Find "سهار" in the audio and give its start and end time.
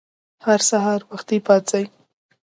0.69-0.99